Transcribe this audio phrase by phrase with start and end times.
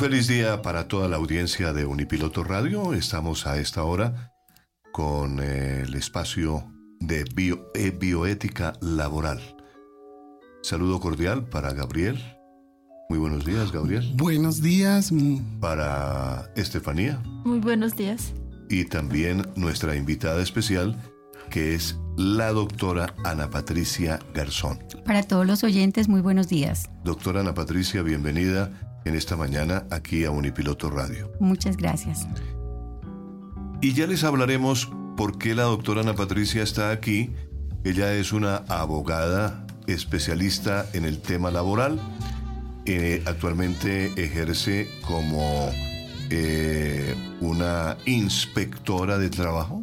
[0.00, 2.94] Feliz día para toda la audiencia de Unipiloto Radio.
[2.94, 4.32] Estamos a esta hora
[4.92, 6.64] con eh, el espacio
[7.00, 7.26] de
[7.74, 9.42] eh, bioética laboral.
[10.62, 12.18] Saludo cordial para Gabriel.
[13.10, 14.10] Muy buenos días, Gabriel.
[14.14, 15.10] Buenos días.
[15.60, 17.20] Para Estefanía.
[17.44, 18.32] Muy buenos días.
[18.70, 20.96] Y también nuestra invitada especial,
[21.50, 24.78] que es la doctora Ana Patricia Garzón.
[25.04, 26.88] Para todos los oyentes, muy buenos días.
[27.04, 31.32] Doctora Ana Patricia, bienvenida en esta mañana aquí a Unipiloto Radio.
[31.40, 32.26] Muchas gracias.
[33.80, 37.30] Y ya les hablaremos por qué la doctora Ana Patricia está aquí.
[37.84, 41.98] Ella es una abogada especialista en el tema laboral.
[42.86, 45.70] Eh, actualmente ejerce como
[46.30, 49.82] eh, una inspectora de trabajo.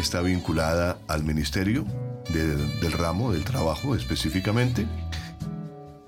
[0.00, 1.84] Está vinculada al Ministerio
[2.32, 4.86] del Ramo del Trabajo específicamente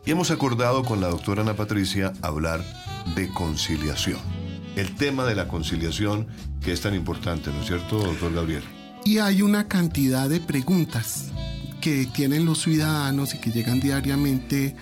[0.04, 2.64] y hemos acordado con la doctora Ana Patricia hablar
[3.14, 4.18] de conciliación.
[4.76, 6.26] El tema de la conciliación
[6.62, 8.62] que es tan importante, ¿no es cierto, doctor Gabriel?
[9.04, 11.30] Y hay una cantidad de preguntas
[11.80, 14.76] que tienen los ciudadanos y que llegan diariamente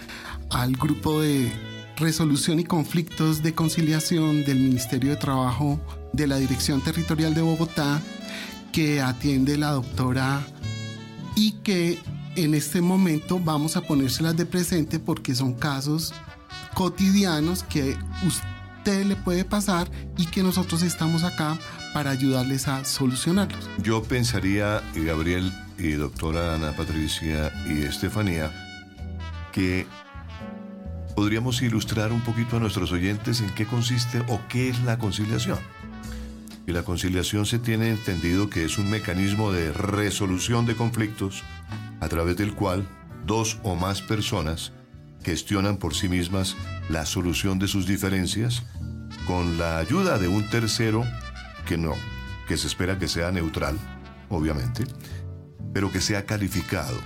[0.51, 1.51] al grupo de
[1.97, 5.81] resolución y conflictos de conciliación del Ministerio de Trabajo
[6.13, 8.01] de la Dirección Territorial de Bogotá
[8.73, 10.43] que atiende la doctora
[11.35, 11.99] y que
[12.43, 16.15] en este momento vamos a ponérselas de presente porque son casos
[16.75, 17.97] cotidianos que
[18.27, 21.59] usted le puede pasar y que nosotros estamos acá
[21.93, 23.69] para ayudarles a solucionarlos.
[23.83, 28.51] Yo pensaría, Gabriel y doctora Ana Patricia y Estefanía,
[29.53, 29.87] que
[31.15, 35.59] podríamos ilustrar un poquito a nuestros oyentes en qué consiste o qué es la conciliación.
[36.67, 41.43] Y la conciliación se tiene entendido que es un mecanismo de resolución de conflictos
[42.01, 42.87] a través del cual
[43.27, 44.73] dos o más personas
[45.23, 46.57] gestionan por sí mismas
[46.89, 48.63] la solución de sus diferencias
[49.27, 51.05] con la ayuda de un tercero
[51.67, 51.95] que no,
[52.49, 53.79] que se espera que sea neutral,
[54.29, 54.85] obviamente,
[55.73, 56.99] pero que sea calificado.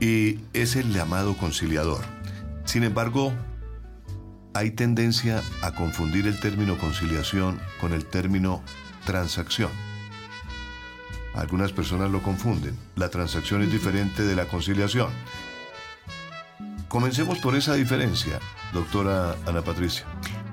[0.00, 2.00] Y es el llamado conciliador.
[2.64, 3.32] Sin embargo,
[4.54, 8.62] hay tendencia a confundir el término conciliación con el término
[9.04, 9.70] transacción.
[11.34, 12.76] Algunas personas lo confunden.
[12.96, 15.08] La transacción es diferente de la conciliación.
[16.88, 18.38] Comencemos por esa diferencia,
[18.72, 20.04] doctora Ana Patricia.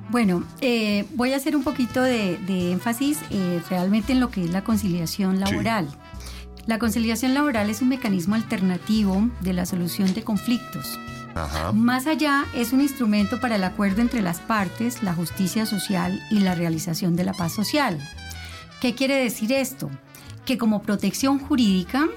[0.09, 4.49] Bueno, eh, voy a hacer un poquito de, énfasis eh, realmente en lo que es
[4.49, 5.87] la conciliación laboral.
[6.65, 10.99] La conciliación laboral es un mecanismo alternativo de la solución de conflictos.
[11.73, 16.39] Más allá, es un instrumento para el acuerdo entre las partes, la justicia social y
[16.39, 17.97] la realización de la paz social.
[18.81, 19.89] ¿Qué quiere decir esto?
[20.45, 22.07] Que como protección jurídica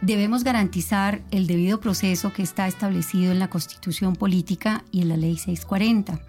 [0.00, 5.16] debemos garantizar el debido proceso que está establecido en la Constitución Política y en la
[5.16, 6.20] Ley 640.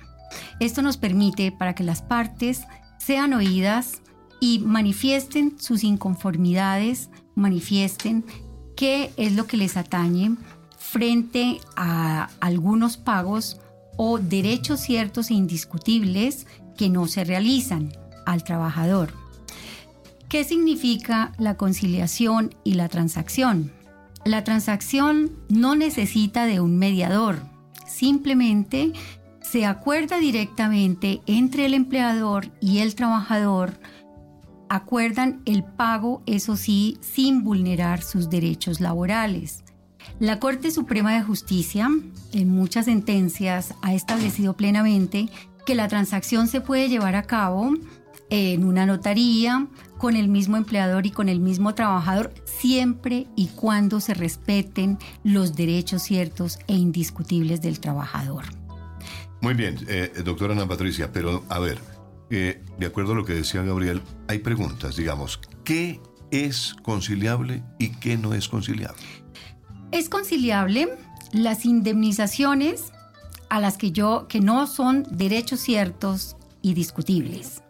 [0.59, 2.63] Esto nos permite para que las partes
[2.97, 4.01] sean oídas
[4.39, 8.25] y manifiesten sus inconformidades, manifiesten
[8.75, 10.35] qué es lo que les atañe
[10.77, 13.59] frente a algunos pagos
[13.97, 17.91] o derechos ciertos e indiscutibles que no se realizan
[18.25, 19.13] al trabajador.
[20.29, 23.71] ¿Qué significa la conciliación y la transacción?
[24.25, 27.41] La transacción no necesita de un mediador,
[27.87, 28.93] simplemente
[29.41, 33.79] se acuerda directamente entre el empleador y el trabajador,
[34.69, 39.63] acuerdan el pago, eso sí, sin vulnerar sus derechos laborales.
[40.19, 41.89] La Corte Suprema de Justicia,
[42.33, 45.27] en muchas sentencias, ha establecido plenamente
[45.65, 47.73] que la transacción se puede llevar a cabo
[48.29, 49.67] en una notaría,
[49.99, 55.55] con el mismo empleador y con el mismo trabajador, siempre y cuando se respeten los
[55.55, 58.45] derechos ciertos e indiscutibles del trabajador.
[59.41, 61.79] Muy bien, eh, doctora Ana Patricia, pero a ver,
[62.29, 65.99] eh, de acuerdo a lo que decía Gabriel, hay preguntas, digamos, ¿qué
[66.31, 69.03] es conciliable y qué no es conciliable?
[69.91, 70.89] Es conciliable
[71.33, 72.93] las indemnizaciones
[73.49, 77.63] a las que yo, que no son derechos ciertos y discutibles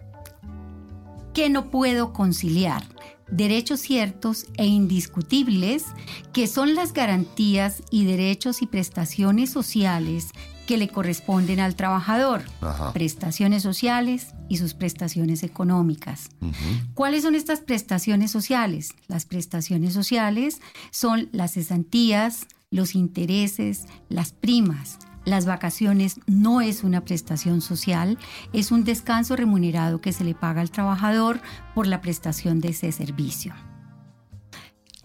[1.39, 2.83] que no puedo conciliar.
[3.31, 5.85] Derechos ciertos e indiscutibles,
[6.33, 10.31] que son las garantías y derechos y prestaciones sociales
[10.67, 12.41] que le corresponden al trabajador.
[12.91, 16.27] Prestaciones sociales y sus prestaciones económicas.
[16.93, 18.89] ¿Cuáles son estas prestaciones sociales?
[19.07, 20.59] Las prestaciones sociales
[20.91, 28.17] son las cesantías, los intereses, las primas, las vacaciones no es una prestación social,
[28.53, 31.39] es un descanso remunerado que se le paga al trabajador
[31.75, 33.53] por la prestación de ese servicio.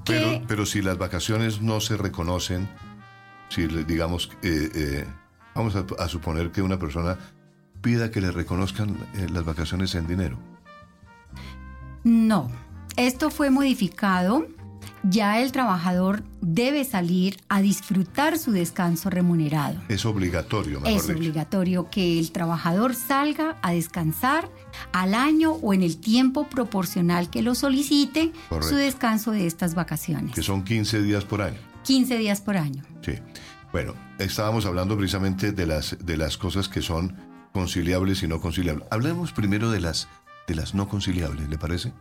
[0.04, 2.68] Pero, pero si las vacaciones no se reconocen,
[3.48, 5.06] si digamos, eh, eh,
[5.54, 7.18] vamos a, suponer que una persona
[7.80, 10.38] pida que le reconozcan eh, las vacaciones en dinero?
[12.02, 12.50] No,
[12.96, 14.46] esto fue modificado.
[15.10, 19.80] Ya el trabajador debe salir a disfrutar su descanso remunerado.
[19.88, 21.18] Es obligatorio, mejor Es dicho.
[21.18, 24.48] obligatorio que el trabajador salga a descansar
[24.92, 28.70] al año o en el tiempo proporcional que lo solicite Correcto.
[28.70, 30.34] su descanso de estas vacaciones.
[30.34, 31.58] Que son 15 días por año.
[31.84, 32.82] 15 días por año.
[33.02, 33.12] Sí.
[33.72, 37.14] Bueno, estábamos hablando precisamente de las, de las cosas que son
[37.52, 38.86] conciliables y no conciliables.
[38.90, 40.08] Hablemos primero de las,
[40.46, 41.92] de las no conciliables, ¿le parece?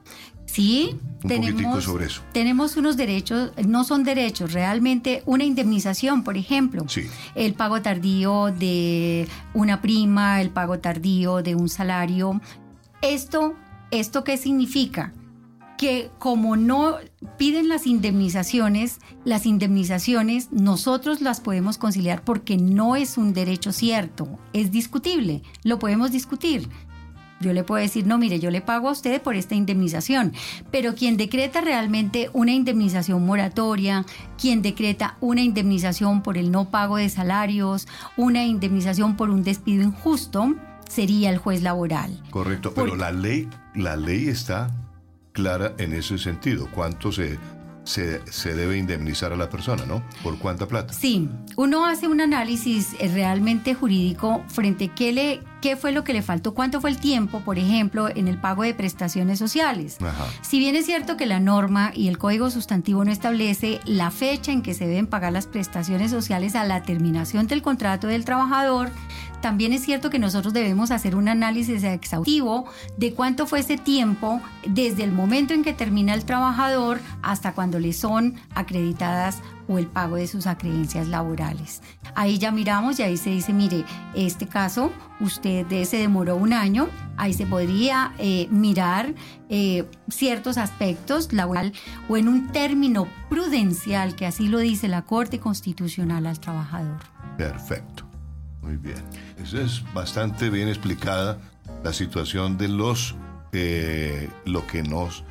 [0.46, 2.22] Sí, Un tenemos, sobre eso.
[2.34, 6.84] tenemos unos derechos, no son derechos, realmente una indemnización, por ejemplo.
[6.90, 7.04] Sí.
[7.36, 12.42] El pago tardío de una prima, el pago tardío de un salario.
[13.02, 13.56] Esto,
[13.92, 15.14] ¿esto qué significa?
[15.78, 16.98] Que como no
[17.38, 24.40] piden las indemnizaciones, las indemnizaciones nosotros las podemos conciliar porque no es un derecho cierto,
[24.54, 26.70] es discutible, lo podemos discutir.
[27.44, 30.34] Yo le puedo decir, no, mire, yo le pago a usted por esta indemnización,
[30.72, 34.06] pero quien decreta realmente una indemnización moratoria,
[34.40, 37.88] quien decreta una indemnización por el no pago de salarios,
[38.18, 40.56] una indemnización por un despido injusto,
[40.88, 42.22] sería el juez laboral.
[42.30, 44.72] Correcto, pero la ley, la ley está
[45.34, 46.70] clara en ese sentido.
[46.74, 47.38] ¿Cuánto se,
[47.84, 50.04] se, se debe indemnizar a la persona, no?
[50.24, 50.94] ¿Por cuánta plata?
[50.94, 56.04] Sí, uno hace un análisis eh, realmente jurídico frente a qué, le, qué fue lo
[56.04, 59.98] que le faltó, cuánto fue el tiempo, por ejemplo, en el pago de prestaciones sociales.
[60.02, 60.26] Ajá.
[60.42, 64.52] Si bien es cierto que la norma y el código sustantivo no establece la fecha
[64.52, 68.92] en que se deben pagar las prestaciones sociales a la terminación del contrato del trabajador,
[69.44, 72.64] también es cierto que nosotros debemos hacer un análisis exhaustivo
[72.96, 77.78] de cuánto fue ese tiempo desde el momento en que termina el trabajador hasta cuando
[77.78, 81.82] le son acreditadas o el pago de sus acreencias laborales.
[82.16, 83.84] Ahí ya miramos y ahí se dice, mire,
[84.16, 86.88] este caso usted se demoró un año,
[87.18, 89.14] ahí se podría eh, mirar
[89.50, 91.74] eh, ciertos aspectos laboral
[92.08, 97.00] o en un término prudencial que así lo dice la Corte Constitucional al trabajador.
[97.38, 98.03] Perfecto.
[98.64, 98.98] Muy bien.
[99.44, 101.38] Esa es bastante bien explicada
[101.84, 103.16] la situación de los
[103.52, 105.24] eh, lo que nos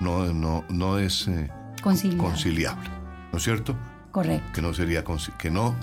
[0.00, 1.48] no, no, no es eh,
[1.82, 2.22] Conciliable.
[2.28, 2.90] conciliable.
[3.32, 3.76] ¿No es cierto?
[4.10, 4.50] Correcto.
[4.52, 5.04] Que no sería
[5.38, 5.74] que no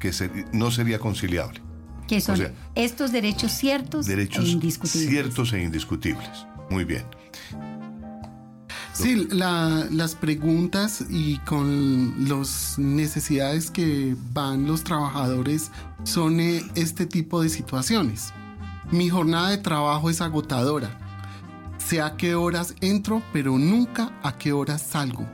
[0.00, 1.60] que ser- no sería conciliable.
[2.08, 5.08] Que son O sea, estos derechos ciertos Derechos e indiscutibles.
[5.10, 6.46] ciertos e indiscutibles.
[6.70, 7.04] Muy bien.
[8.92, 15.70] Sí, la- las preguntas y con las necesidades que van los trabajadores
[16.06, 18.32] son este tipo de situaciones.
[18.92, 21.00] Mi jornada de trabajo es agotadora.
[21.78, 25.26] Sé a qué horas entro, pero nunca a qué horas salgo.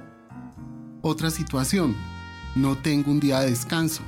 [1.03, 1.95] Otra situación,
[2.55, 4.03] no tengo un día de descanso.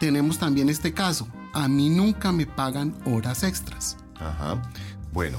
[0.00, 3.98] Tenemos también este caso, a mí nunca me pagan horas extras.
[4.18, 4.62] Ajá.
[5.12, 5.38] Bueno,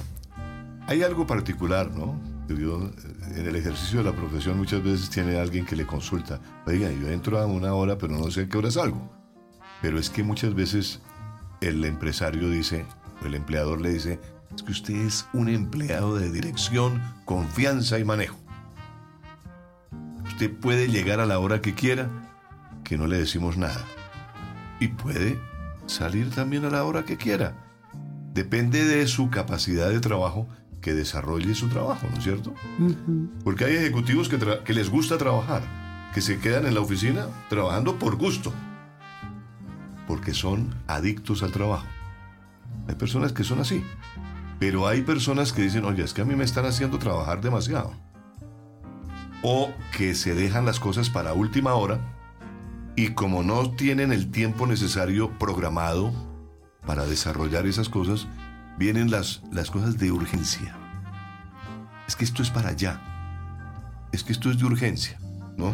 [0.87, 2.15] hay algo particular, ¿no?
[2.47, 2.91] Eh,
[3.35, 7.09] en el ejercicio de la profesión muchas veces tiene alguien que le consulta, oiga, yo
[7.09, 9.09] entro a una hora, pero no sé a qué hora salgo.
[9.81, 11.01] Pero es que muchas veces
[11.61, 12.85] el empresario dice,
[13.21, 14.19] o el empleador le dice,
[14.55, 18.37] es que usted es un empleado de dirección, confianza y manejo.
[20.27, 22.09] Usted puede llegar a la hora que quiera,
[22.83, 23.83] que no le decimos nada.
[24.79, 25.39] Y puede
[25.87, 27.55] salir también a la hora que quiera.
[28.33, 30.47] Depende de su capacidad de trabajo
[30.85, 32.53] que desarrolle su trabajo, ¿no es cierto?
[32.77, 33.27] Ujú.
[33.43, 35.63] Porque hay ejecutivos que les gusta trabajar,
[36.13, 38.53] que se quedan en la oficina trabajando por gusto,
[40.07, 41.87] porque son adictos al trabajo.
[42.87, 43.83] Hay personas que son así,
[44.59, 47.91] pero hay personas que dicen, oye, es que a mí me están haciendo trabajar demasiado.
[49.41, 51.99] O que se dejan las cosas para última hora
[52.95, 56.13] y como no tienen el tiempo necesario programado
[56.85, 58.27] para desarrollar esas cosas,
[58.77, 60.75] vienen las, las cosas de urgencia.
[62.07, 62.99] Es que esto es para allá.
[64.11, 65.17] Es que esto es de urgencia,
[65.57, 65.73] ¿no?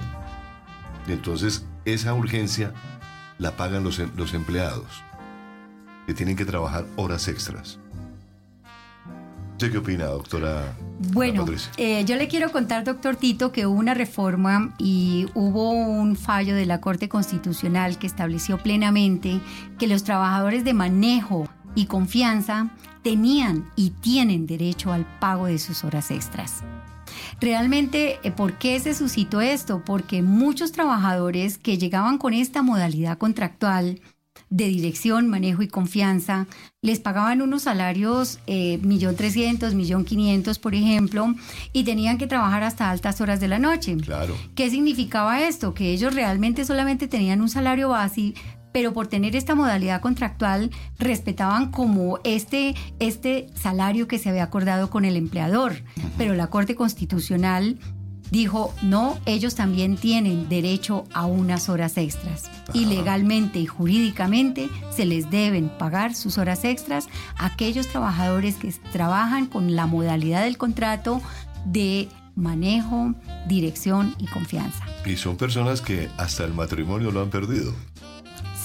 [1.08, 2.74] Y entonces esa urgencia
[3.38, 5.04] la pagan los, los empleados,
[6.06, 7.80] que tienen que trabajar horas extras.
[9.62, 10.76] ¿Usted qué opina, doctora
[11.14, 11.46] Bueno,
[11.78, 16.56] eh, yo le quiero contar, doctor Tito, que hubo una reforma y hubo un fallo
[16.56, 19.40] de la Corte Constitucional que estableció plenamente
[19.78, 22.72] que los trabajadores de manejo y confianza
[23.04, 26.64] tenían y tienen derecho al pago de sus horas extras.
[27.40, 29.84] Realmente, eh, ¿por qué se suscitó esto?
[29.86, 34.02] Porque muchos trabajadores que llegaban con esta modalidad contractual
[34.50, 36.46] de dirección, manejo y confianza,
[36.82, 41.34] les pagaban unos salarios eh, millón trescientos, millón quinientos, por ejemplo,
[41.72, 43.96] y tenían que trabajar hasta altas horas de la noche.
[43.98, 44.36] Claro.
[44.54, 45.74] ¿Qué significaba esto?
[45.74, 48.34] Que ellos realmente solamente tenían un salario base,
[48.72, 54.90] pero por tener esta modalidad contractual respetaban como este, este salario que se había acordado
[54.90, 55.84] con el empleador.
[56.18, 57.78] Pero la Corte Constitucional
[58.32, 62.50] dijo, no, ellos también tienen derecho a unas horas extras.
[62.74, 68.74] Y legalmente y jurídicamente se les deben pagar sus horas extras a aquellos trabajadores que
[68.92, 71.22] trabajan con la modalidad del contrato
[71.66, 73.14] de manejo,
[73.48, 74.86] dirección y confianza.
[75.06, 77.74] Y son personas que hasta el matrimonio lo han perdido.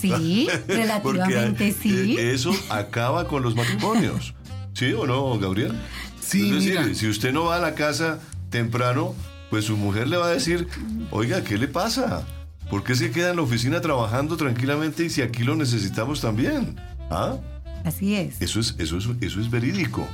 [0.00, 2.16] Sí, relativamente sí.
[2.18, 4.34] Eh, eso acaba con los matrimonios.
[4.74, 5.72] ¿Sí o no, Gabriel?
[6.20, 8.18] Sí, es decir, si usted no va a la casa
[8.50, 9.14] temprano,
[9.50, 10.68] pues su mujer le va a decir,
[11.10, 12.26] oiga, ¿qué le pasa?
[12.68, 16.76] ¿Por qué se queda en la oficina trabajando tranquilamente y si aquí lo necesitamos también?
[17.10, 17.36] ¿Ah?
[17.84, 18.42] Así es.
[18.42, 20.06] Eso es, eso es, eso es verídico.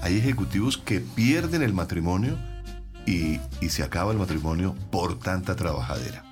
[0.00, 2.38] Hay ejecutivos que pierden el matrimonio
[3.06, 6.24] y, y se acaba el matrimonio por tanta trabajadera.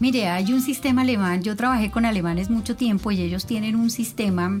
[0.00, 3.90] Mire, hay un sistema alemán, yo trabajé con alemanes mucho tiempo y ellos tienen un
[3.90, 4.60] sistema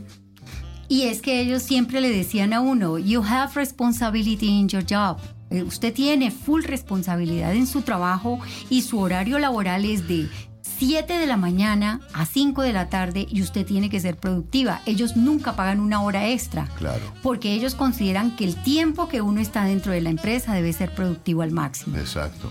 [0.90, 5.18] y es que ellos siempre le decían a uno, you have responsibility in your job.
[5.48, 10.28] Eh, usted tiene full responsabilidad en su trabajo y su horario laboral es de
[10.62, 14.80] 7 de la mañana a 5 de la tarde y usted tiene que ser productiva.
[14.84, 16.66] Ellos nunca pagan una hora extra.
[16.76, 17.04] Claro.
[17.22, 20.92] Porque ellos consideran que el tiempo que uno está dentro de la empresa debe ser
[20.92, 21.98] productivo al máximo.
[21.98, 22.50] Exacto.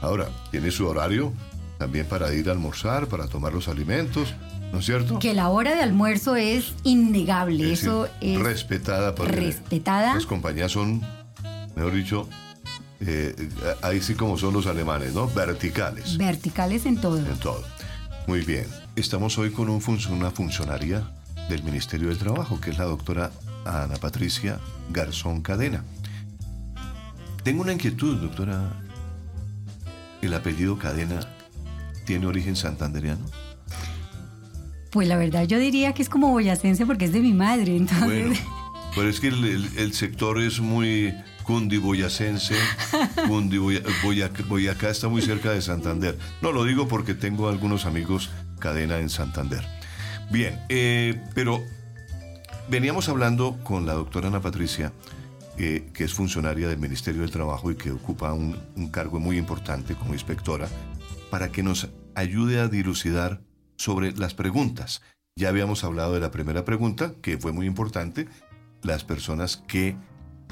[0.00, 1.32] Ahora, tiene su horario
[1.80, 4.34] también para ir a almorzar, para tomar los alimentos,
[4.70, 5.18] ¿no es cierto?
[5.18, 7.72] Que la hora de almuerzo es innegable.
[7.72, 10.14] Eso es respetada por respetada.
[10.14, 11.00] Las compañías son,
[11.74, 12.28] mejor dicho,
[13.00, 13.34] eh,
[13.80, 15.26] ahí sí como son los alemanes, ¿no?
[15.28, 16.18] Verticales.
[16.18, 17.16] Verticales en todo.
[17.16, 17.64] En todo.
[18.26, 18.66] Muy bien.
[18.94, 21.10] Estamos hoy con un una funcionaria
[21.48, 23.30] del Ministerio del Trabajo, que es la doctora
[23.64, 24.60] Ana Patricia
[24.90, 25.82] Garzón Cadena.
[27.42, 28.70] Tengo una inquietud, doctora.
[30.20, 31.20] ¿El apellido Cadena
[32.04, 33.24] tiene origen santanderiano?
[34.90, 38.06] Pues la verdad yo diría que es como boyacense porque es de mi madre, entonces...
[38.06, 38.34] Bueno,
[38.94, 41.14] pero es que el sector es muy
[41.50, 42.54] cundiboyacense,
[44.48, 46.16] Boyacá está muy cerca de Santander.
[46.42, 48.30] No lo digo porque tengo algunos amigos
[48.60, 49.66] cadena en Santander.
[50.30, 51.64] Bien, eh, pero
[52.68, 54.92] veníamos hablando con la doctora Ana Patricia,
[55.58, 59.36] eh, que es funcionaria del Ministerio del Trabajo y que ocupa un, un cargo muy
[59.36, 60.68] importante como inspectora,
[61.30, 63.42] para que nos ayude a dilucidar
[63.76, 65.00] sobre las preguntas.
[65.36, 68.28] Ya habíamos hablado de la primera pregunta, que fue muy importante,
[68.82, 69.96] las personas que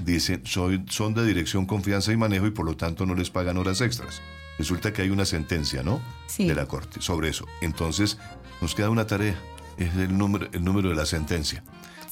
[0.05, 3.59] dicen soy, son de dirección, confianza y manejo y por lo tanto no les pagan
[3.59, 4.23] horas extras.
[4.59, 6.01] Resulta que hay una sentencia, ¿no?
[6.27, 6.47] Sí.
[6.47, 7.47] De la Corte sobre eso.
[7.61, 8.19] Entonces,
[8.61, 9.37] nos queda una tarea,
[9.77, 11.63] es el número, el número de la sentencia.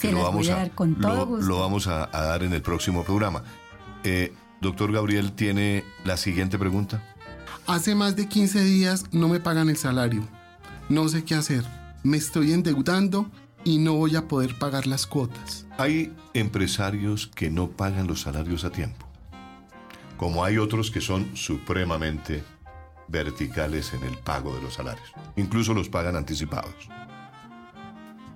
[0.01, 3.43] que lo vamos a, con lo, vamos a, dar en el próximo programa.
[4.05, 7.03] Eh, doctor Gabriel, ¿tiene la siguiente pregunta?
[7.67, 10.23] Hace más de 15 días no me pagan el salario.
[10.89, 11.65] No sé qué hacer.
[12.05, 13.29] Me estoy endeudando
[13.65, 15.67] y no voy a poder pagar las cuotas.
[15.77, 19.09] Hay empresarios que no pagan los salarios a tiempo,
[20.17, 22.45] como hay otros que son supremamente
[23.09, 25.13] verticales en el pago de los salarios.
[25.35, 26.89] Incluso los pagan anticipados.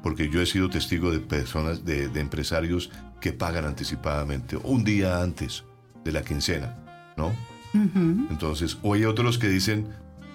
[0.02, 5.62] Porque yo he sido testigo de personas, de, empresarios que pagan anticipadamente, un día antes
[6.02, 6.76] de la quincena,
[7.16, 7.32] ¿no?
[7.72, 9.88] Entonces, o hay otros que dicen,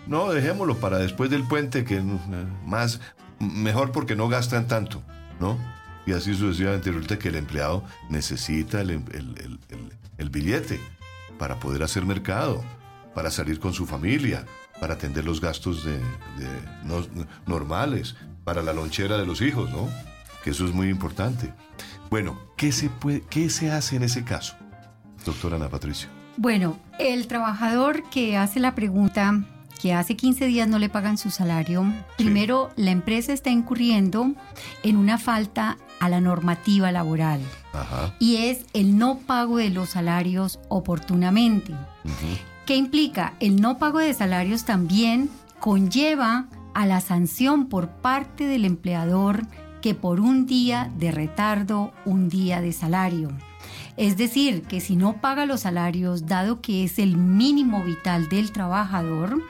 [0.07, 2.01] no, dejémoslo para después del puente, que
[2.65, 3.01] más,
[3.39, 5.03] mejor porque no gastan tanto,
[5.39, 5.57] ¿no?
[6.05, 9.01] Y así sucesivamente resulta que el empleado necesita el,
[10.29, 10.79] billete
[11.39, 12.63] para poder hacer mercado,
[13.15, 14.45] para salir con su familia,
[14.79, 15.99] para atender los gastos de,
[17.47, 19.89] normales, para la lonchera de los hijos, ¿no?
[20.43, 21.51] Que eso es muy importante.
[22.11, 22.91] Bueno, ¿qué se,
[23.31, 24.55] ¿qué se hace en ese caso,
[25.25, 26.14] doctora Ana Patricia?
[26.37, 29.43] Bueno, el trabajador que hace la pregunta
[29.81, 31.85] que hace 15 días no le pagan su salario,
[32.17, 34.31] primero la empresa está incurriendo
[34.83, 37.41] en una falta a la normativa laboral
[38.19, 41.73] y es el no pago de los salarios oportunamente.
[42.65, 43.33] ¿Qué implica?
[43.39, 49.45] El no pago de salarios también conlleva a la sanción por parte del empleador
[49.81, 53.29] que por un día de retardo, un día de salario.
[53.97, 58.51] Es decir, que si no paga los salarios, dado que es el mínimo vital del
[58.51, 59.41] trabajador,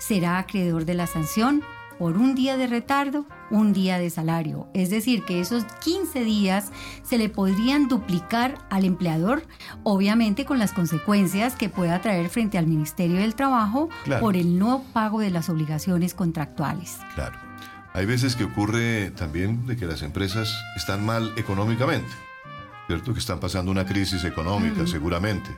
[0.00, 1.62] será acreedor de la sanción
[1.98, 4.66] por un día de retardo, un día de salario.
[4.74, 6.72] Es decir, que esos 15 días
[7.04, 9.44] se le podrían duplicar al empleador,
[9.84, 14.82] obviamente con las consecuencias que pueda traer frente al Ministerio del Trabajo por el no
[14.92, 16.98] pago de las obligaciones contractuales.
[17.14, 17.38] Claro.
[17.94, 22.10] Hay veces que ocurre también de que las empresas están mal económicamente,
[22.86, 23.12] ¿cierto?
[23.12, 25.50] Que están pasando una crisis económica, seguramente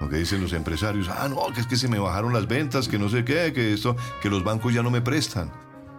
[0.00, 2.88] lo que dicen los empresarios, ah, no, que es que se me bajaron las ventas,
[2.88, 5.50] que no sé qué, que esto, que los bancos ya no me prestan.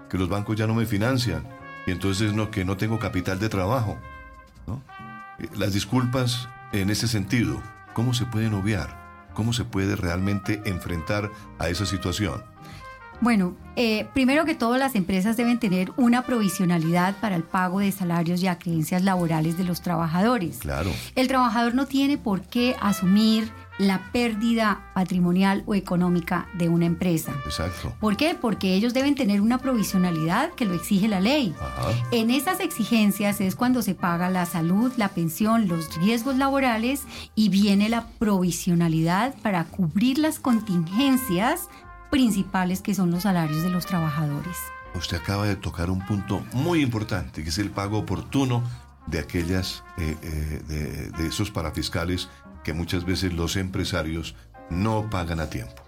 [0.10, 1.46] que los bancos ya no me financian
[1.86, 3.98] y entonces no, que no tengo capital de trabajo.
[5.40, 7.62] Eh, las disculpas en ese sentido,
[7.94, 9.30] ¿cómo se pueden obviar?
[9.34, 12.42] ¿Cómo se puede realmente enfrentar a esa situación?
[13.20, 17.92] Bueno, eh, primero que todo las empresas deben tener una provisionalidad para el pago de
[17.92, 20.60] salarios y creencias laborales de los trabajadores.
[20.60, 20.92] Claro.
[21.16, 27.34] El trabajador no tiene por qué asumir la pérdida patrimonial o económica de una empresa.
[27.46, 27.94] Exacto.
[28.00, 28.36] ¿Por qué?
[28.40, 31.54] Porque ellos deben tener una provisionalidad que lo exige la ley.
[32.12, 37.04] En esas exigencias es cuando se paga la salud, la pensión, los riesgos laborales
[37.36, 41.70] y viene la provisionalidad para cubrir las contingencias
[42.10, 44.58] principales que son los salarios de los trabajadores.
[44.96, 48.64] Usted acaba de tocar un punto muy importante, que es el pago oportuno
[49.06, 52.30] de aquellas, eh, eh, de, esos parafiscales
[52.64, 54.36] que muchas veces los empresarios
[54.70, 55.84] no pagan a tiempo.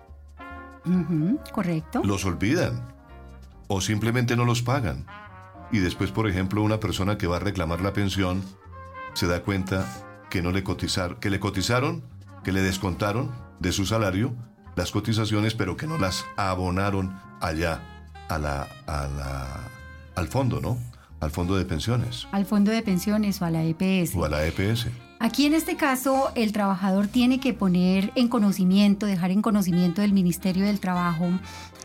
[1.51, 2.01] correcto.
[2.03, 2.93] Los olvidan
[3.67, 5.05] o simplemente no los pagan.
[5.71, 8.41] Y después, por ejemplo, una persona que va a reclamar la pensión
[9.13, 9.85] se da cuenta
[10.29, 12.03] que no le cotizaron, que le cotizaron,
[12.43, 14.35] que le descontaron de su salario
[14.75, 17.81] las cotizaciones, pero que no las abonaron allá
[18.29, 18.67] a la,
[20.15, 20.77] al fondo, ¿no?
[21.19, 22.27] Al fondo de pensiones.
[22.31, 24.15] Al fondo de pensiones o a la EPS.
[24.15, 24.87] O a la EPS.
[25.19, 30.13] Aquí en este caso, el trabajador tiene que poner en conocimiento, dejar en conocimiento del
[30.13, 31.27] Ministerio del Trabajo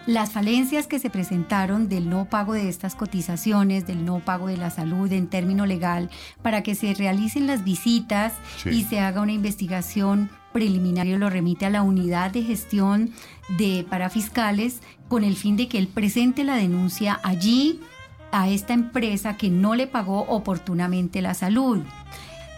[0.06, 4.56] las falencias que se presentaron del no pago de estas cotizaciones, del no pago de
[4.56, 6.10] la salud en término legal,
[6.42, 8.34] para que se realicen las visitas
[8.66, 13.10] y se haga una investigación preliminario lo remite a la unidad de gestión
[13.58, 17.80] de parafiscales con el fin de que él presente la denuncia allí
[18.30, 21.80] a esta empresa que no le pagó oportunamente la salud.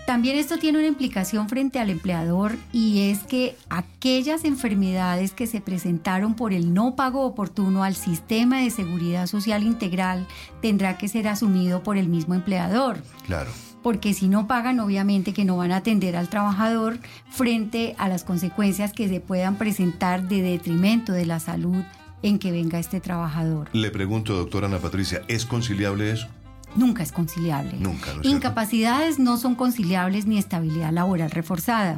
[0.07, 5.63] También esto tiene una implicación frente al empleador y es que aquellas enfermedades que se
[5.63, 10.27] presentaron por el no pago oportuno al sistema de seguridad social integral
[10.61, 12.99] tendrá que ser asumido por el mismo empleador.
[13.27, 13.51] Claro
[13.87, 16.99] porque si no pagan, obviamente que no van a atender al trabajador
[17.31, 21.85] frente a las consecuencias que se puedan presentar de detrimento de la salud
[22.21, 23.69] en que venga este trabajador.
[23.73, 26.27] Le pregunto, doctora Ana Patricia, ¿es conciliable eso?
[26.75, 27.75] Nunca es conciliable.
[27.79, 28.11] Nunca.
[28.25, 31.97] Incapacidades no son conciliables ni estabilidad laboral reforzada.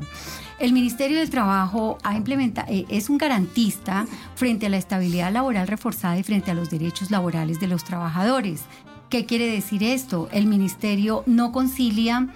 [0.59, 5.67] El Ministerio del Trabajo ha implementado, eh, es un garantista frente a la estabilidad laboral
[5.67, 8.65] reforzada y frente a los derechos laborales de los trabajadores.
[9.09, 10.29] ¿Qué quiere decir esto?
[10.33, 12.29] El ministerio no concilia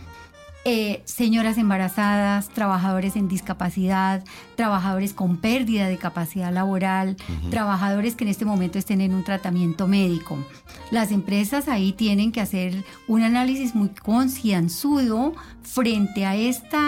[0.65, 7.17] eh, señoras embarazadas, trabajadores en discapacidad, trabajadores con pérdida de capacidad laboral,
[7.51, 10.39] trabajadores que en este momento estén en un tratamiento médico.
[10.91, 16.79] Las empresas ahí tienen que hacer un análisis muy concienzudo frente a este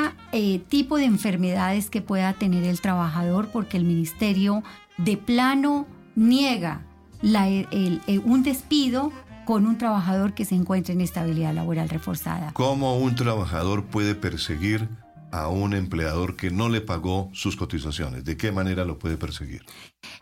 [0.69, 4.63] tipo de enfermedades que pueda tener el trabajador porque el ministerio
[4.99, 6.83] de plano niega
[7.23, 9.13] un despido
[9.45, 12.53] con un trabajador que se encuentre en estabilidad laboral reforzada.
[12.53, 14.89] ¿Cómo un trabajador puede perseguir
[15.33, 18.25] a un empleador que no le pagó sus cotizaciones?
[18.25, 19.65] ¿De qué manera lo puede perseguir?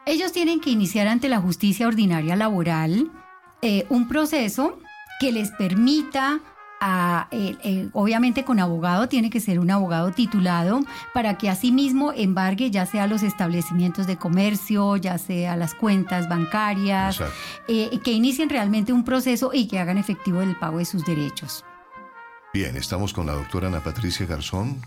[0.07, 3.11] Ellos tienen que iniciar ante la justicia ordinaria laboral
[3.61, 4.79] eh, un proceso
[5.21, 6.41] que les permita
[7.93, 10.81] obviamente con abogado, tiene que ser un abogado titulado
[11.15, 17.21] para que asimismo embargue ya sea los establecimientos de comercio, ya sea las cuentas bancarias,
[17.69, 21.65] eh, que inicien realmente un proceso y que hagan efectivo el pago de sus derechos.
[22.53, 24.83] Bien, estamos con la doctora Ana Patricia Garzón,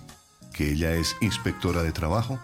[0.53, 2.39] que ella es inspectora de trabajo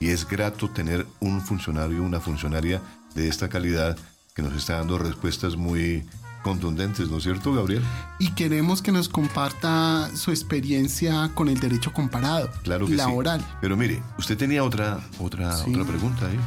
[0.00, 2.80] y es grato tener un funcionario, una funcionaria
[3.14, 3.96] de esta calidad
[4.34, 6.04] que nos está dando respuestas muy
[6.42, 7.82] contundentes, ¿no es cierto, Gabriel?
[8.18, 13.44] Y queremos que nos comparta su experiencia con el derecho comparado, claro que laboral.
[13.60, 16.38] Pero mire, usted tenía otra, otra, otra pregunta ahí.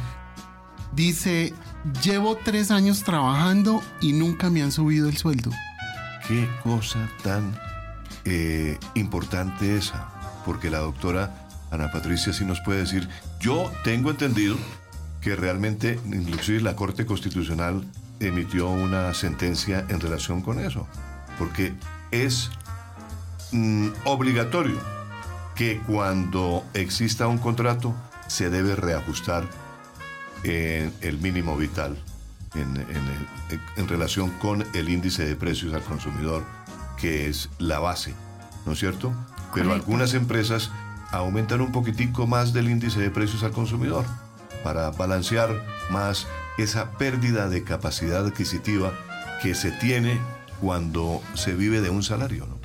[0.94, 1.54] Dice,
[2.02, 5.50] llevo tres años trabajando y nunca me han subido el sueldo.
[6.28, 7.58] Qué cosa tan
[8.24, 10.08] eh, importante esa,
[10.44, 13.08] porque la doctora Ana Patricia sí nos puede decir,
[13.40, 14.56] yo tengo entendido
[15.22, 17.84] que realmente, inclusive la Corte Constitucional
[18.28, 20.86] emitió una sentencia en relación con eso,
[21.38, 21.74] porque
[22.10, 22.50] es
[23.52, 24.78] mm, obligatorio
[25.54, 27.94] que cuando exista un contrato
[28.26, 29.44] se debe reajustar
[30.44, 31.96] en el mínimo vital
[32.54, 32.76] en,
[33.76, 36.44] en, relación con el índice de precios al consumidor,
[36.98, 38.14] que es la base,
[38.66, 39.12] ¿no es cierto?
[39.54, 40.70] Pero algunas empresas
[41.10, 44.04] aumentan un poquitico más del índice de precios al consumidor
[44.62, 45.50] para balancear
[45.90, 46.26] más
[46.58, 48.92] esa pérdida de capacidad adquisitiva
[49.42, 50.18] que se tiene
[50.60, 52.46] cuando se vive de un salario.
[52.46, 52.58] ¿no?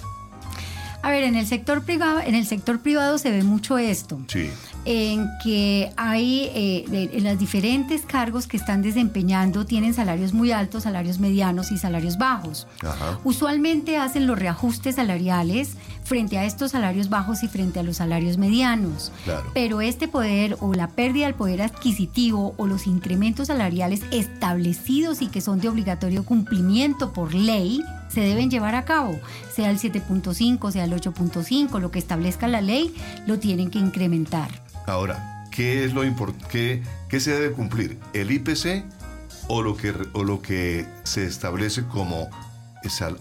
[1.02, 4.20] A ver, en el sector privado, en el sector privado se ve mucho esto.
[4.28, 4.52] Sí.
[4.89, 10.84] En que hay eh, en los diferentes cargos que están desempeñando tienen salarios muy altos,
[10.84, 12.67] salarios medianos y salarios bajos.
[13.26, 15.71] Usualmente hacen los reajustes salariales
[16.06, 19.12] frente a estos salarios bajos y frente a los salarios medianos.
[19.54, 25.28] Pero este poder o la pérdida del poder adquisitivo o los incrementos salariales establecidos y
[25.28, 29.19] que son de obligatorio cumplimiento por ley se deben llevar a cabo,
[29.54, 32.95] sea el 7.5, sea el 8.5, lo que establezca la ley,
[33.26, 34.50] lo tienen que incrementar.
[34.88, 36.82] Ahora, ¿qué es lo importante?
[37.10, 38.00] Qué, se debe cumplir?
[38.13, 38.86] ¿El IPC
[39.50, 42.30] o lo que, o lo que se establece como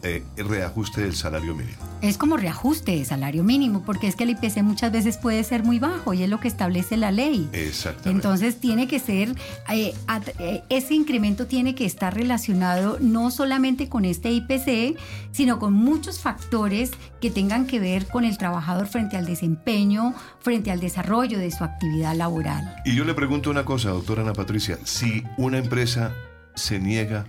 [0.02, 1.78] eh, reajuste del salario mínimo?
[2.02, 5.62] Es como reajuste de salario mínimo, porque es que el IPC muchas veces puede ser
[5.62, 7.48] muy bajo y es lo que establece la ley.
[7.52, 8.10] Exactamente.
[8.10, 9.34] Entonces tiene que ser,
[9.70, 9.94] eh,
[10.38, 14.98] eh, ese incremento tiene que estar relacionado no solamente con este IPC,
[15.32, 20.70] sino con muchos factores que tengan que ver con el trabajador frente al desempeño, frente
[20.70, 22.76] al desarrollo de su actividad laboral.
[22.84, 26.12] Y yo le pregunto una cosa, doctora Ana Patricia, si una empresa
[26.54, 27.26] se niega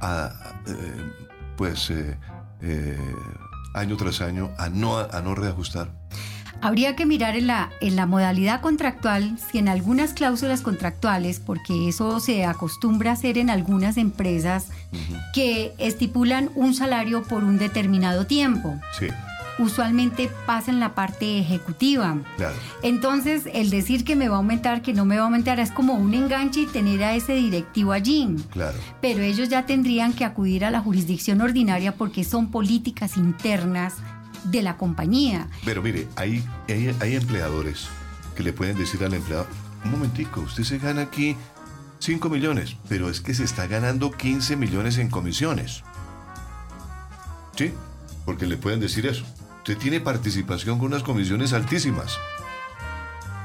[0.00, 0.54] a
[1.56, 2.16] pues eh,
[2.62, 2.98] eh,
[3.74, 5.90] año tras año a no, a no reajustar?
[6.60, 11.88] Habría que mirar en la, en la modalidad contractual si en algunas cláusulas contractuales, porque
[11.88, 14.68] eso se acostumbra a hacer en algunas empresas,
[15.34, 18.80] que estipulan un salario por un determinado tiempo.
[18.98, 19.08] Sí
[19.58, 22.18] usualmente pasa en la parte ejecutiva.
[22.36, 22.54] Claro.
[22.82, 25.70] Entonces, el decir que me va a aumentar, que no me va a aumentar, es
[25.70, 28.36] como un enganche y tener a ese directivo allí.
[28.50, 28.78] Claro.
[29.00, 33.94] Pero ellos ya tendrían que acudir a la jurisdicción ordinaria porque son políticas internas
[34.44, 35.48] de la compañía.
[35.64, 37.88] Pero mire, hay, hay, hay empleadores
[38.34, 39.46] que le pueden decir al empleado,
[39.84, 41.36] un momentico, usted se gana aquí
[42.00, 45.82] 5 millones, pero es que se está ganando 15 millones en comisiones.
[47.56, 47.72] ¿Sí?
[48.24, 49.24] Porque le pueden decir eso.
[49.66, 52.18] Usted tiene participación con unas comisiones altísimas.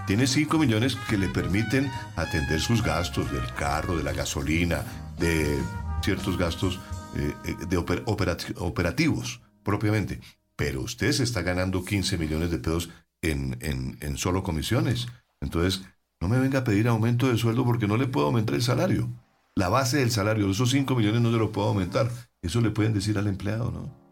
[0.06, 4.84] Tiene 5 millones que le permiten atender sus gastos del carro, de la gasolina,
[5.18, 5.58] de
[6.04, 6.78] ciertos gastos
[7.16, 10.20] eh, eh, de operativos propiamente.
[10.58, 12.90] Pero usted se está ganando 15 millones de pesos
[13.22, 15.08] en, en solo comisiones.
[15.40, 15.86] Entonces,
[16.20, 19.08] no me venga a pedir aumento de sueldo porque no le puedo aumentar el salario.
[19.56, 22.12] La base del salario, esos 5 millones no se lo puedo aumentar.
[22.42, 24.09] Eso le pueden decir al empleado, ¿no?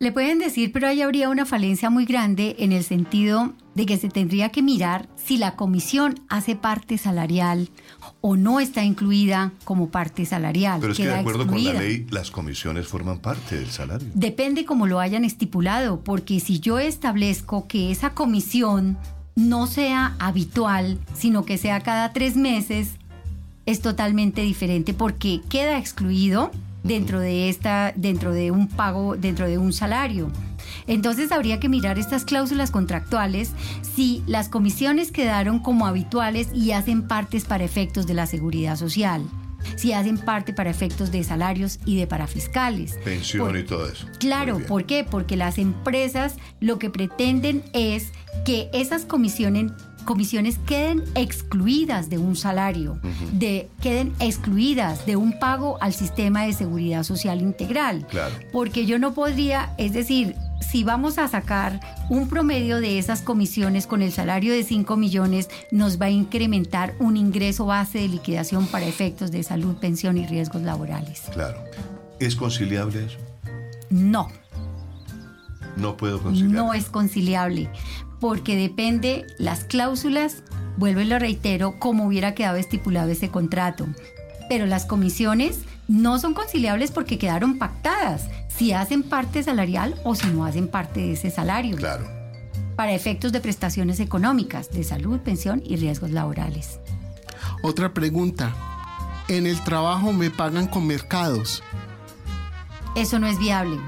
[0.00, 3.96] Le pueden decir, pero ahí habría una falencia muy grande en el sentido de que
[3.96, 7.70] se tendría que mirar si la comisión hace parte salarial
[8.20, 10.80] o no está incluida como parte salarial.
[10.80, 14.08] Pero es que de acuerdo con la ley, las comisiones forman parte del salario.
[14.14, 18.98] Depende cómo lo hayan estipulado, porque si yo establezco que esa comisión
[19.36, 22.96] no sea habitual, sino que sea cada tres meses,
[23.66, 26.50] es totalmente diferente porque queda excluido
[26.84, 30.30] dentro de esta, dentro de un pago, dentro de un salario.
[30.86, 37.08] Entonces habría que mirar estas cláusulas contractuales si las comisiones quedaron como habituales y hacen
[37.08, 39.24] partes para efectos de la seguridad social
[39.76, 42.98] si hacen parte para efectos de salarios y de parafiscales.
[43.04, 44.06] Pensión y todo eso.
[44.18, 45.04] Claro, ¿por qué?
[45.04, 48.12] Porque las empresas lo que pretenden es
[48.44, 49.72] que esas comisiones
[50.04, 53.00] comisiones queden excluidas de un salario,
[53.32, 58.06] de, queden excluidas de un pago al sistema de seguridad social integral.
[58.52, 63.86] Porque yo no podría, es decir, si vamos a sacar un promedio de esas comisiones
[63.86, 68.66] con el salario de 5 millones, nos va a incrementar un ingreso base de liquidación
[68.66, 71.22] para efectos de salud, pensión y riesgos laborales.
[71.32, 71.58] Claro.
[72.18, 73.18] ¿Es conciliable eso?
[73.90, 74.28] No.
[75.76, 76.52] No puedo conciliar.
[76.52, 77.68] No es conciliable,
[78.24, 80.44] porque depende las cláusulas,
[80.78, 83.86] vuelvo y lo reitero, como hubiera quedado estipulado ese contrato.
[84.48, 85.58] Pero las comisiones
[85.88, 91.00] no son conciliables porque quedaron pactadas, si hacen parte salarial o si no hacen parte
[91.00, 91.76] de ese salario.
[91.76, 92.08] Claro.
[92.76, 96.80] Para efectos de prestaciones económicas, de salud, pensión y riesgos laborales.
[97.62, 98.56] Otra pregunta.
[99.28, 101.62] En el trabajo me pagan con mercados.
[102.96, 103.78] Eso no es viable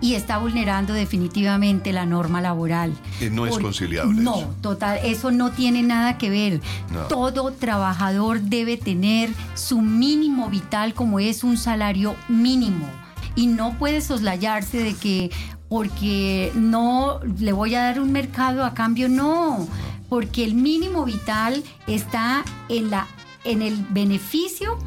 [0.00, 2.92] y está vulnerando definitivamente la norma laboral.
[3.20, 4.20] Y no es conciliable.
[4.20, 6.60] No, total, eso no tiene nada que ver.
[7.08, 12.86] Todo trabajador debe tener su mínimo vital como es un salario mínimo
[13.34, 15.30] y no puede soslayarse de que
[15.68, 19.68] porque no le voy a dar un mercado a cambio, no,
[20.08, 23.06] porque el mínimo vital está en la
[23.44, 24.78] en el beneficio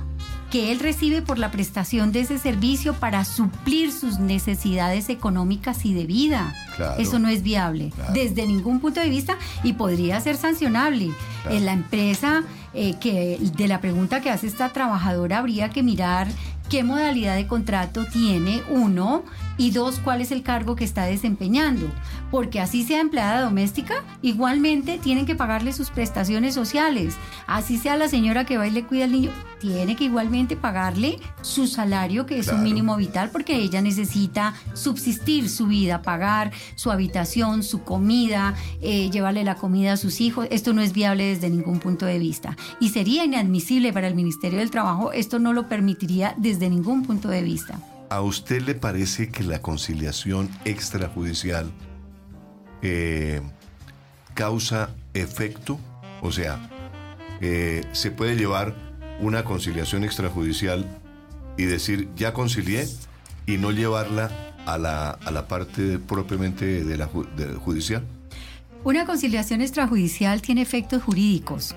[0.52, 5.94] que él recibe por la prestación de ese servicio para suplir sus necesidades económicas y
[5.94, 6.54] de vida.
[6.98, 11.12] Eso no es viable desde ningún punto de vista y podría ser sancionable.
[11.50, 16.28] En la empresa, eh, que de la pregunta que hace esta trabajadora habría que mirar
[16.72, 19.26] qué modalidad de contrato tiene uno
[19.58, 21.92] y dos, cuál es el cargo que está desempeñando.
[22.32, 27.16] Porque así sea empleada doméstica, igualmente tienen que pagarle sus prestaciones sociales.
[27.46, 31.20] Así sea la señora que va y le cuida al niño, tiene que igualmente pagarle
[31.42, 36.90] su salario, que es un mínimo vital, porque ella necesita subsistir su vida, pagar su
[36.90, 40.48] habitación, su comida, eh, llevarle la comida a sus hijos.
[40.50, 42.56] Esto no es viable desde ningún punto de vista.
[42.80, 47.30] Y sería inadmisible para el Ministerio del Trabajo, esto no lo permitiría desde ningún punto
[47.30, 47.80] de vista.
[48.10, 51.71] ¿A usted le parece que la conciliación extrajudicial
[52.82, 53.41] eh,
[54.34, 55.80] causa efecto?
[56.21, 56.69] O sea,
[57.39, 58.76] eh, se puede llevar
[59.19, 60.86] una conciliación extrajudicial
[61.58, 62.88] y decir, ya concilié,
[63.45, 64.32] y no llevarla
[64.65, 68.04] a la, a la parte propiamente de la judicial?
[68.84, 71.76] Una conciliación extrajudicial tiene efectos jurídicos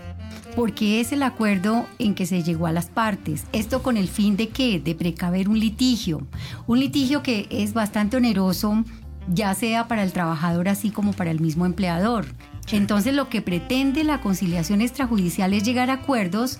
[0.56, 3.44] porque es el acuerdo en que se llegó a las partes.
[3.52, 4.80] Esto con el fin de qué?
[4.80, 6.26] De precaver un litigio.
[6.66, 8.84] Un litigio que es bastante oneroso,
[9.28, 12.26] ya sea para el trabajador así como para el mismo empleador.
[12.72, 16.58] Entonces lo que pretende la conciliación extrajudicial es llegar a acuerdos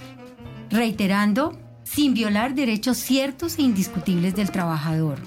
[0.70, 5.18] reiterando sin violar derechos ciertos e indiscutibles del trabajador.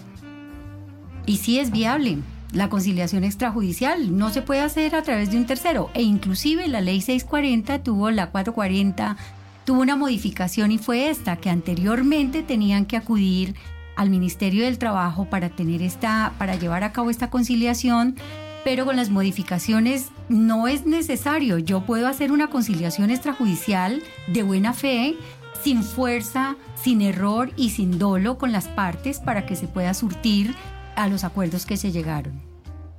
[1.25, 2.17] Y sí es viable.
[2.53, 6.81] La conciliación extrajudicial no se puede hacer a través de un tercero e inclusive la
[6.81, 9.17] ley 640 tuvo la 440
[9.65, 13.53] tuvo una modificación y fue esta que anteriormente tenían que acudir
[13.97, 18.15] al Ministerio del Trabajo para tener esta para llevar a cabo esta conciliación,
[18.63, 21.57] pero con las modificaciones no es necesario.
[21.57, 25.17] Yo puedo hacer una conciliación extrajudicial de buena fe
[25.63, 30.55] sin fuerza, sin error y sin dolo con las partes para que se pueda surtir
[30.97, 32.41] a los acuerdos que se llegaron.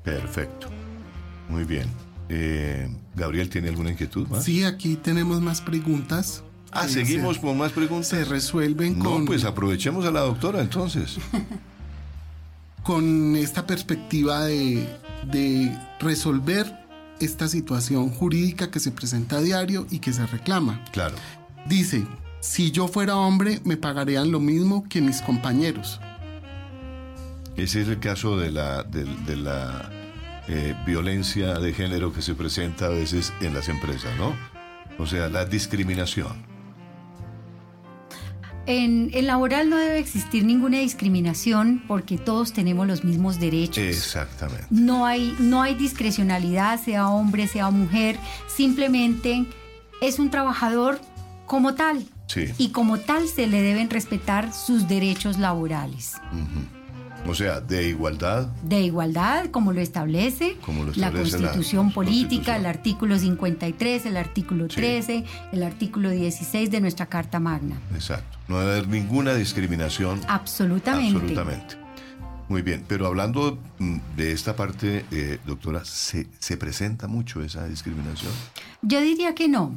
[0.05, 0.69] Perfecto.
[1.49, 1.89] Muy bien.
[2.29, 4.45] Eh, Gabriel, ¿tiene alguna inquietud más?
[4.45, 6.43] Sí, aquí tenemos más preguntas.
[6.71, 8.09] Ah, seguimos con más preguntas.
[8.09, 9.21] Se resuelven con.
[9.21, 11.19] No, pues aprovechemos a la doctora entonces.
[12.85, 14.89] con esta perspectiva de,
[15.31, 16.73] de resolver
[17.21, 20.85] esta situación jurídica que se presenta a diario y que se reclama.
[20.93, 21.17] Claro.
[21.67, 22.07] Dice,
[22.41, 26.01] si yo fuera hombre, me pagarían lo mismo que mis compañeros.
[27.59, 29.91] Ese es el caso de la, de, la
[30.47, 34.33] eh, violencia de género que se presenta a veces en las empresas, ¿no?
[34.97, 36.47] O sea, la discriminación.
[38.67, 43.79] En el laboral no debe existir ninguna discriminación porque todos tenemos los mismos derechos.
[43.79, 44.67] Exactamente.
[44.71, 48.19] No hay, no hay discrecionalidad, sea hombre, sea mujer.
[48.47, 49.47] Simplemente
[50.01, 51.01] es un trabajador
[51.47, 52.07] como tal.
[52.29, 52.53] Sí.
[52.59, 56.13] Y como tal se le deben respetar sus derechos laborales.
[57.27, 58.47] O sea, de igualdad.
[58.63, 60.57] De igualdad, como lo establece,
[60.97, 67.41] la Constitución Política, el artículo 53, el artículo 13, el artículo 16 de nuestra Carta
[67.41, 67.77] Magna.
[67.95, 68.39] Exacto.
[68.49, 70.21] No debe haber ninguna discriminación.
[70.29, 71.19] Absolutamente.
[71.19, 71.77] Absolutamente.
[72.49, 77.67] Muy bien, pero hablando mm, de esta parte, eh, doctora, ¿se, ¿se presenta mucho esa
[77.69, 78.33] discriminación?
[78.81, 79.75] Yo diría que no.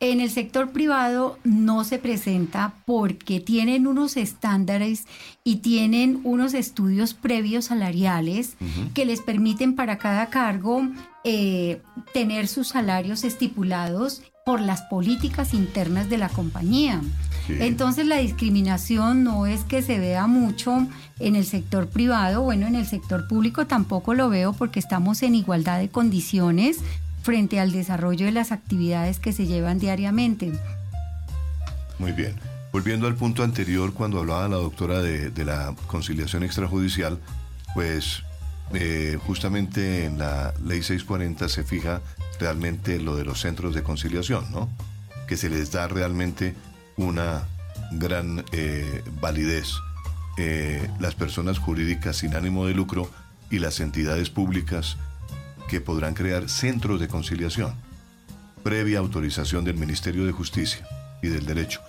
[0.00, 5.06] En el sector privado no se presenta porque tienen unos estándares
[5.42, 8.56] y tienen unos estudios previos salariales
[8.94, 10.82] que les permiten para cada cargo
[11.24, 11.80] eh,
[12.12, 17.00] tener sus salarios estipulados por las políticas internas de la compañía.
[17.48, 20.86] Entonces la discriminación no es que se vea mucho
[21.18, 25.34] en el sector privado, bueno, en el sector público tampoco lo veo porque estamos en
[25.34, 26.78] igualdad de condiciones
[27.26, 30.52] frente al desarrollo de las actividades que se llevan diariamente.
[31.98, 32.36] Muy bien.
[32.70, 37.18] Volviendo al punto anterior, cuando hablaba la doctora de, la conciliación extrajudicial,
[37.74, 38.22] pues
[38.74, 42.00] eh, justamente en la ley 640 se fija
[42.38, 44.70] realmente lo de los centros de conciliación, ¿no?
[45.26, 46.54] Que se les da realmente
[46.96, 47.42] una
[47.90, 49.72] gran eh, validez.
[50.38, 53.10] Eh, las personas jurídicas sin ánimo de lucro
[53.50, 54.96] y las entidades públicas
[55.68, 57.74] que podrán crear centros de conciliación,
[58.62, 60.86] previa autorización del Ministerio de Justicia
[61.22, 61.80] y del Derecho.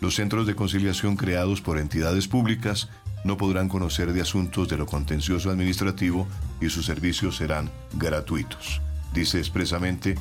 [0.00, 2.88] Los centros de conciliación creados por entidades públicas
[3.24, 6.26] no podrán conocer de asuntos de lo contencioso administrativo
[6.60, 8.80] y sus servicios serán gratuitos.
[9.12, 10.16] Dice expresamente,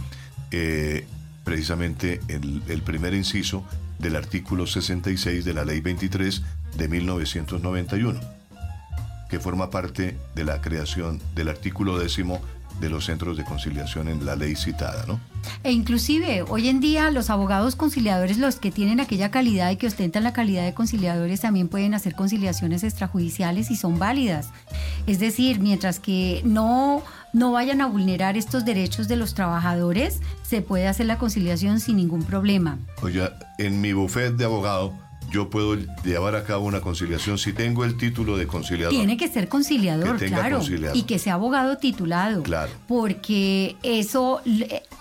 [0.52, 1.08] eh,
[1.46, 3.64] precisamente el, el primer inciso
[4.00, 6.42] del artículo 66 de la Ley 23
[6.78, 8.20] de 1991,
[9.30, 12.42] que forma parte de la creación del artículo décimo
[12.80, 15.20] de los centros de conciliación en la ley citada, ¿no?
[15.64, 19.88] E inclusive hoy en día los abogados conciliadores, los que tienen aquella calidad y que
[19.88, 24.50] ostentan la calidad de conciliadores, también pueden hacer conciliaciones extrajudiciales y son válidas.
[25.08, 30.62] Es decir, mientras que no, no vayan a vulnerar estos derechos de los trabajadores, se
[30.62, 32.78] puede hacer la conciliación sin ningún problema.
[33.02, 37.86] Oye, en mi bufet de abogado yo puedo llevar a cabo una conciliación si tengo
[37.86, 38.94] el título de conciliador.
[38.94, 40.62] Tiene que ser conciliador, claro.
[40.94, 42.44] Y que sea abogado titulado.
[42.44, 42.72] Claro.
[42.88, 44.42] Porque eso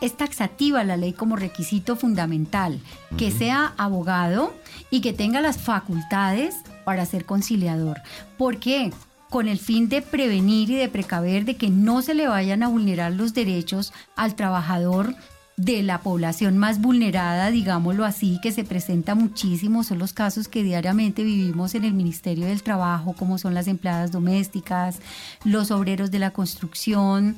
[0.01, 2.81] es taxativa la ley como requisito fundamental.
[3.17, 4.55] Que sea abogado
[4.91, 7.99] y que tenga las facultades para ser conciliador.
[8.37, 8.93] ¿Por qué?
[9.31, 12.69] con el fin de prevenir y de precaver de que no se le vayan a
[12.69, 15.15] vulnerar los derechos al trabajador
[15.59, 20.63] de la población más vulnerada, digámoslo así, que se presenta muchísimo, son los casos que
[20.63, 25.01] diariamente vivimos en el Ministerio del Trabajo, como son las empleadas domésticas,
[25.45, 27.37] los obreros de la construcción,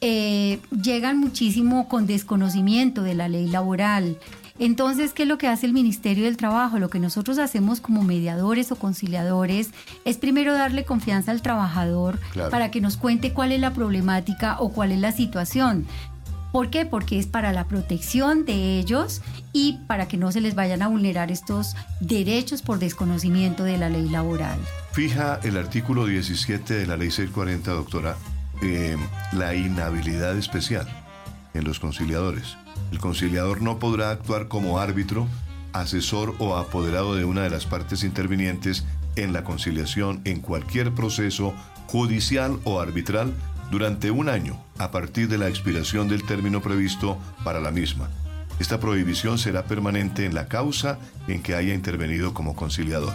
[0.00, 4.16] eh, llegan muchísimo con desconocimiento de la ley laboral.
[4.58, 6.78] Entonces, ¿qué es lo que hace el Ministerio del Trabajo?
[6.78, 9.70] Lo que nosotros hacemos como mediadores o conciliadores
[10.04, 12.18] es primero darle confianza al trabajador
[12.50, 15.86] para que nos cuente cuál es la problemática o cuál es la situación.
[16.52, 16.86] ¿Por qué?
[16.86, 19.20] Porque es para la protección de ellos
[19.52, 23.90] y para que no se les vayan a vulnerar estos derechos por desconocimiento de la
[23.90, 24.58] ley laboral.
[24.92, 28.16] Fija el artículo 17 de la ley 640, doctora,
[28.62, 28.96] eh,
[29.32, 30.88] la inhabilidad especial
[31.54, 32.56] en los conciliadores.
[32.92, 35.28] El conciliador no podrá actuar como árbitro,
[35.72, 38.84] asesor o apoderado de una de las partes intervinientes
[39.16, 41.52] en la conciliación en cualquier proceso
[41.88, 43.34] judicial o arbitral
[43.70, 48.08] durante un año a partir de la expiración del término previsto para la misma.
[48.58, 53.14] Esta prohibición será permanente en la causa en que haya intervenido como conciliador.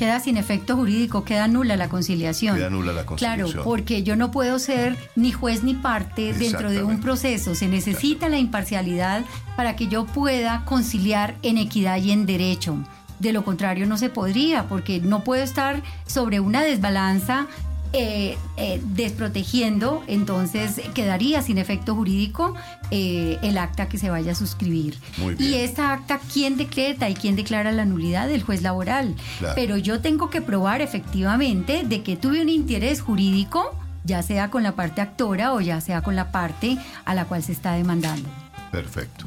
[0.00, 2.56] Queda sin efecto jurídico, queda nula la conciliación.
[2.56, 3.50] Queda nula la conciliación.
[3.50, 7.54] Claro, porque yo no puedo ser ni juez ni parte dentro de un proceso.
[7.54, 12.78] Se necesita la imparcialidad para que yo pueda conciliar en equidad y en derecho.
[13.18, 17.46] De lo contrario no se podría, porque no puedo estar sobre una desbalanza
[17.92, 22.54] eh, eh, desprotegiendo, entonces quedaría sin efecto jurídico
[22.90, 24.98] eh, el acta que se vaya a suscribir.
[25.38, 28.10] Y esta acta, ¿quién decreta y quién declara la nulidad?
[28.28, 29.14] del juez laboral.
[29.54, 33.74] Pero yo tengo que probar efectivamente de que tuve un interés jurídico,
[34.04, 37.42] ya sea con la parte actora o ya sea con la parte a la cual
[37.42, 38.28] se está demandando.
[38.70, 39.26] Perfecto.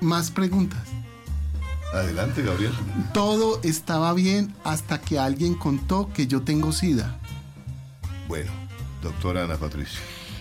[0.00, 0.80] Más preguntas.
[1.92, 2.72] Adelante, Gabriel.
[3.12, 7.19] Todo estaba bien hasta que alguien contó que yo tengo SIDA.
[8.30, 8.52] Bueno,
[9.02, 9.98] doctora Ana Patricia.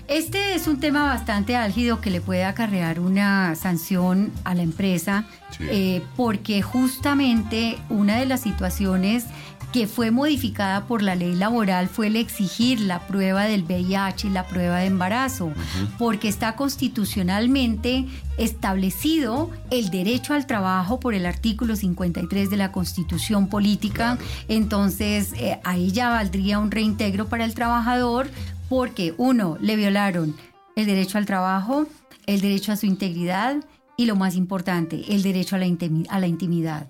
[0.07, 5.25] Este es un tema bastante álgido que le puede acarrear una sanción a la empresa,
[5.59, 9.25] eh, porque justamente una de las situaciones
[9.71, 14.31] que fue modificada por la ley laboral fue el exigir la prueba del VIH y
[14.31, 15.51] la prueba de embarazo,
[15.97, 18.05] porque está constitucionalmente
[18.37, 24.17] establecido el derecho al trabajo por el artículo 53 de la Constitución Política.
[24.47, 28.29] Entonces, eh, ahí ya valdría un reintegro para el trabajador
[28.69, 30.35] porque, uno, le violaron
[30.75, 31.85] el derecho al trabajo,
[32.25, 33.57] el derecho a su integridad
[33.97, 35.67] y, lo más importante, el derecho a la,
[36.09, 36.87] a la intimidad.